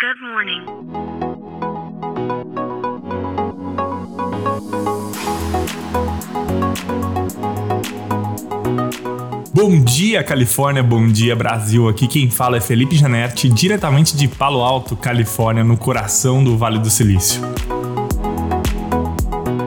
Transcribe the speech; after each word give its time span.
Good 0.00 0.18
morning. 0.22 0.64
Bom 9.52 9.84
dia, 9.84 10.24
Califórnia, 10.24 10.82
bom 10.82 11.06
dia, 11.06 11.36
Brasil. 11.36 11.86
Aqui 11.86 12.08
quem 12.08 12.30
fala 12.30 12.56
é 12.56 12.62
Felipe 12.62 12.96
Janetti, 12.96 13.50
diretamente 13.50 14.16
de 14.16 14.26
Palo 14.26 14.62
Alto, 14.62 14.96
Califórnia, 14.96 15.62
no 15.62 15.76
coração 15.76 16.42
do 16.42 16.56
Vale 16.56 16.78
do 16.78 16.88
Silício. 16.88 17.42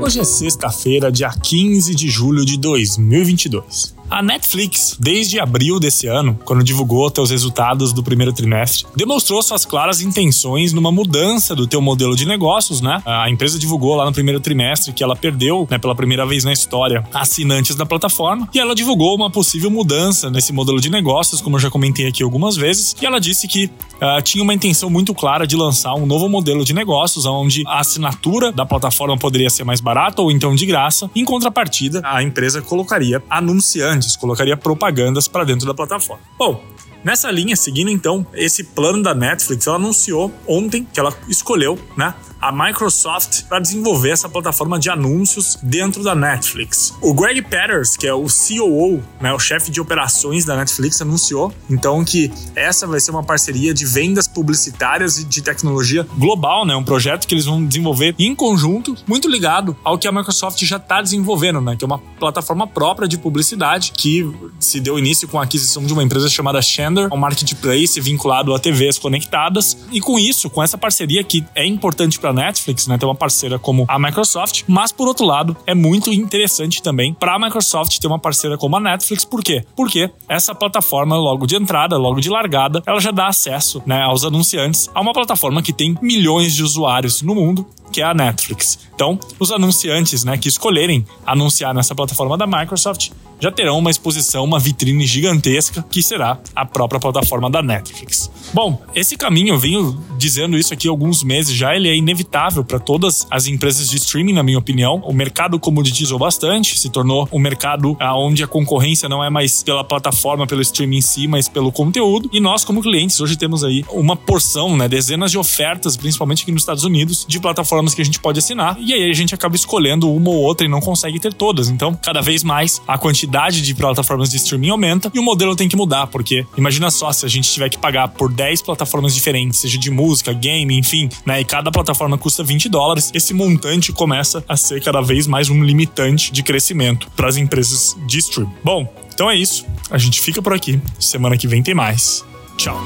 Hoje 0.01 0.19
é 0.19 0.23
sexta-feira, 0.23 1.11
dia 1.11 1.29
15 1.29 1.93
de 1.93 2.09
julho 2.09 2.43
de 2.43 2.57
2022. 2.57 3.93
A 4.09 4.21
Netflix, 4.21 4.95
desde 4.99 5.39
abril 5.39 5.79
desse 5.79 6.07
ano, 6.07 6.37
quando 6.45 6.63
divulgou 6.63 7.09
teus 7.09 7.31
resultados 7.31 7.91
do 7.91 8.03
primeiro 8.03 8.31
trimestre, 8.31 8.85
demonstrou 8.95 9.41
suas 9.41 9.65
claras 9.65 10.01
intenções 10.01 10.71
numa 10.71 10.91
mudança 10.91 11.55
do 11.55 11.65
teu 11.65 11.81
modelo 11.81 12.15
de 12.15 12.25
negócios, 12.25 12.79
né? 12.79 13.01
A 13.05 13.29
empresa 13.29 13.57
divulgou 13.57 13.95
lá 13.95 14.05
no 14.05 14.13
primeiro 14.13 14.39
trimestre 14.39 14.93
que 14.93 15.03
ela 15.03 15.15
perdeu, 15.15 15.67
né, 15.69 15.77
pela 15.77 15.95
primeira 15.95 16.25
vez 16.25 16.43
na 16.43 16.53
história, 16.53 17.03
assinantes 17.13 17.75
da 17.75 17.85
plataforma, 17.85 18.47
e 18.53 18.59
ela 18.59 18.75
divulgou 18.75 19.15
uma 19.15 19.31
possível 19.31 19.71
mudança 19.71 20.29
nesse 20.29 20.53
modelo 20.53 20.79
de 20.79 20.89
negócios, 20.89 21.41
como 21.41 21.55
eu 21.55 21.59
já 21.59 21.69
comentei 21.69 22.07
aqui 22.07 22.21
algumas 22.21 22.55
vezes, 22.55 22.95
e 23.01 23.05
ela 23.05 23.19
disse 23.19 23.47
que 23.47 23.65
uh, 23.65 24.21
tinha 24.21 24.43
uma 24.43 24.53
intenção 24.53 24.89
muito 24.89 25.13
clara 25.15 25.47
de 25.47 25.55
lançar 25.55 25.95
um 25.95 26.05
novo 26.05 26.29
modelo 26.29 26.63
de 26.63 26.73
negócios, 26.73 27.25
onde 27.25 27.63
a 27.65 27.79
assinatura 27.79 28.51
da 28.51 28.65
plataforma 28.65 29.17
poderia 29.17 29.49
ser 29.49 29.63
mais 29.63 29.81
barata 29.81 30.21
ou 30.21 30.29
então 30.29 30.53
de 30.53 30.65
graça. 30.65 31.09
Em 31.15 31.25
contrapartida, 31.25 32.01
a 32.03 32.21
empresa 32.21 32.61
colocaria 32.61 33.23
anunciantes 33.29 33.92
colocaria 34.17 34.55
propagandas 34.57 35.27
para 35.27 35.43
dentro 35.43 35.65
da 35.67 35.73
plataforma. 35.73 36.21
Bom, 36.37 36.63
nessa 37.03 37.29
linha, 37.31 37.55
seguindo 37.55 37.89
então 37.89 38.25
esse 38.33 38.63
plano 38.63 39.01
da 39.03 39.13
Netflix, 39.13 39.67
ela 39.67 39.75
anunciou 39.75 40.31
ontem 40.47 40.87
que 40.91 40.99
ela 40.99 41.13
escolheu, 41.27 41.77
né, 41.97 42.13
a 42.43 42.51
Microsoft 42.51 43.43
para 43.43 43.59
desenvolver 43.59 44.09
essa 44.09 44.27
plataforma 44.27 44.77
de 44.77 44.89
anúncios 44.89 45.57
dentro 45.63 46.03
da 46.03 46.13
Netflix. 46.13 46.93
O 47.01 47.13
Greg 47.13 47.41
Peters, 47.41 47.95
que 47.95 48.05
é 48.05 48.13
o 48.13 48.25
COO, 48.25 49.01
né, 49.21 49.31
o 49.31 49.39
chefe 49.39 49.71
de 49.71 49.79
operações 49.79 50.43
da 50.43 50.57
Netflix, 50.57 51.01
anunciou 51.01 51.53
então 51.69 52.03
que 52.03 52.29
essa 52.53 52.85
vai 52.85 52.99
ser 52.99 53.11
uma 53.11 53.23
parceria 53.23 53.73
de 53.73 53.85
vendas 53.85 54.27
publicitárias 54.27 55.17
e 55.19 55.23
de 55.23 55.41
tecnologia 55.41 56.05
global, 56.17 56.65
né, 56.65 56.75
um 56.75 56.83
projeto 56.83 57.25
que 57.25 57.33
eles 57.33 57.45
vão 57.45 57.65
desenvolver 57.65 58.13
em 58.19 58.35
conjunto, 58.35 58.93
muito 59.07 59.29
ligado 59.29 59.73
ao 59.81 59.97
que 59.97 60.05
a 60.05 60.11
Microsoft 60.11 60.61
já 60.65 60.75
está 60.75 61.01
desenvolvendo, 61.01 61.61
né, 61.61 61.77
que 61.77 61.85
é 61.85 61.87
uma 61.87 61.99
plataforma 62.19 62.67
própria 62.67 63.07
de 63.07 63.17
publicidade 63.17 63.93
que 63.95 64.29
se 64.59 64.81
deu 64.81 64.99
início 64.99 65.29
com 65.29 65.39
a 65.39 65.43
aquisição 65.43 65.85
de 65.85 65.93
uma 65.93 66.03
empresa 66.03 66.27
chamada 66.27 66.61
Shender, 66.61 67.07
um 67.13 67.17
marketplace 67.17 68.01
vinculado 68.01 68.53
a 68.53 68.59
TVs 68.59 68.99
conectadas. 68.99 69.77
E 69.93 70.01
com 70.01 70.19
isso, 70.19 70.49
com 70.49 70.61
essa 70.61 70.77
parceria 70.77 71.23
que 71.23 71.45
é 71.55 71.65
importante 71.65 72.19
para 72.19 72.32
Netflix, 72.33 72.87
né, 72.87 72.97
ter 72.97 73.05
uma 73.05 73.15
parceira 73.15 73.57
como 73.57 73.85
a 73.87 73.99
Microsoft, 73.99 74.63
mas 74.67 74.91
por 74.91 75.07
outro 75.07 75.25
lado, 75.25 75.55
é 75.65 75.73
muito 75.73 76.11
interessante 76.11 76.81
também 76.81 77.13
para 77.13 77.35
a 77.35 77.39
Microsoft 77.39 77.97
ter 77.99 78.07
uma 78.07 78.19
parceira 78.19 78.57
como 78.57 78.75
a 78.75 78.79
Netflix, 78.79 79.23
por 79.23 79.43
quê? 79.43 79.63
Porque 79.75 80.09
essa 80.27 80.53
plataforma 80.53 81.15
logo 81.15 81.45
de 81.45 81.55
entrada, 81.55 81.97
logo 81.97 82.19
de 82.19 82.29
largada, 82.29 82.81
ela 82.85 82.99
já 82.99 83.11
dá 83.11 83.27
acesso, 83.27 83.81
né, 83.85 84.01
aos 84.01 84.23
anunciantes 84.23 84.89
a 84.93 85.01
uma 85.01 85.13
plataforma 85.13 85.61
que 85.61 85.71
tem 85.71 85.97
milhões 86.01 86.55
de 86.55 86.63
usuários 86.63 87.21
no 87.21 87.35
mundo, 87.35 87.65
que 87.91 88.01
é 88.01 88.03
a 88.03 88.13
Netflix. 88.13 88.79
Então, 88.95 89.19
os 89.39 89.51
anunciantes, 89.51 90.23
né, 90.23 90.37
que 90.37 90.47
escolherem 90.47 91.05
anunciar 91.25 91.73
nessa 91.73 91.93
plataforma 91.93 92.37
da 92.37 92.47
Microsoft 92.47 93.11
já 93.39 93.51
terão 93.51 93.77
uma 93.77 93.91
exposição, 93.91 94.45
uma 94.45 94.57
vitrine 94.57 95.05
gigantesca 95.05 95.85
que 95.91 96.01
será 96.01 96.39
a 96.55 96.65
própria 96.65 96.99
plataforma 96.99 97.49
da 97.49 97.61
Netflix. 97.61 98.31
Bom, 98.53 98.81
esse 98.95 99.17
caminho, 99.17 99.55
eu 99.55 99.59
venho 99.59 100.01
dizendo 100.17 100.57
isso 100.57 100.73
aqui 100.73 100.87
há 100.87 100.91
alguns 100.91 101.23
meses 101.23 101.53
já, 101.53 101.75
ele 101.75 101.89
é 101.89 101.95
inevitável 101.95 102.22
para 102.63 102.79
todas 102.79 103.27
as 103.29 103.47
empresas 103.47 103.89
de 103.89 103.97
streaming, 103.97 104.33
na 104.33 104.43
minha 104.43 104.57
opinião. 104.57 105.01
O 105.05 105.13
mercado 105.13 105.59
comoditizou 105.59 106.19
bastante, 106.19 106.79
se 106.79 106.89
tornou 106.89 107.27
um 107.31 107.39
mercado 107.39 107.97
onde 108.15 108.43
a 108.43 108.47
concorrência 108.47 109.09
não 109.09 109.23
é 109.23 109.29
mais 109.29 109.63
pela 109.63 109.83
plataforma, 109.83 110.45
pelo 110.47 110.61
streaming 110.61 110.97
em 110.97 111.01
si, 111.01 111.27
mas 111.27 111.47
pelo 111.47 111.71
conteúdo. 111.71 112.29
E 112.31 112.39
nós, 112.39 112.63
como 112.63 112.81
clientes, 112.81 113.19
hoje 113.19 113.35
temos 113.35 113.63
aí 113.63 113.85
uma 113.91 114.15
porção, 114.15 114.75
né, 114.77 114.87
dezenas 114.87 115.31
de 115.31 115.37
ofertas, 115.37 115.97
principalmente 115.97 116.43
aqui 116.43 116.51
nos 116.51 116.61
Estados 116.61 116.83
Unidos, 116.83 117.25
de 117.27 117.39
plataformas 117.39 117.93
que 117.93 118.01
a 118.01 118.05
gente 118.05 118.19
pode 118.19 118.39
assinar. 118.39 118.77
E 118.79 118.93
aí 118.93 119.09
a 119.09 119.13
gente 119.13 119.33
acaba 119.33 119.55
escolhendo 119.55 120.11
uma 120.11 120.29
ou 120.29 120.37
outra 120.37 120.65
e 120.65 120.69
não 120.69 120.79
consegue 120.79 121.19
ter 121.19 121.33
todas. 121.33 121.69
Então, 121.69 121.93
cada 121.95 122.21
vez 122.21 122.43
mais 122.43 122.81
a 122.87 122.97
quantidade 122.97 123.61
de 123.61 123.73
plataformas 123.73 124.29
de 124.29 124.37
streaming 124.37 124.69
aumenta 124.69 125.11
e 125.13 125.19
o 125.19 125.23
modelo 125.23 125.55
tem 125.55 125.67
que 125.67 125.75
mudar, 125.75 126.07
porque 126.07 126.45
imagina 126.57 126.89
só 126.91 127.11
se 127.11 127.25
a 127.25 127.29
gente 127.29 127.51
tiver 127.51 127.69
que 127.69 127.77
pagar 127.77 128.09
por 128.09 128.31
10 128.31 128.61
plataformas 128.61 129.13
diferentes, 129.13 129.59
seja 129.59 129.77
de 129.77 129.89
música, 129.89 130.33
game, 130.33 130.77
enfim, 130.77 131.09
né? 131.25 131.41
E 131.41 131.45
cada 131.45 131.71
plataforma 131.71 132.12
custa 132.17 132.43
20 132.43 132.69
dólares, 132.69 133.11
esse 133.13 133.33
montante 133.33 133.91
começa 133.91 134.43
a 134.47 134.57
ser 134.57 134.81
cada 134.83 135.01
vez 135.01 135.27
mais 135.27 135.49
um 135.49 135.63
limitante 135.63 136.31
de 136.31 136.43
crescimento 136.43 137.09
para 137.15 137.27
as 137.27 137.37
empresas 137.37 137.95
de 138.07 138.19
streaming. 138.19 138.53
Bom, 138.63 138.93
então 139.13 139.29
é 139.29 139.35
isso. 139.35 139.65
A 139.89 139.97
gente 139.97 140.19
fica 140.19 140.41
por 140.41 140.53
aqui. 140.53 140.81
Semana 140.99 141.37
que 141.37 141.47
vem 141.47 141.61
tem 141.61 141.73
mais. 141.73 142.25
Tchau. 142.57 142.77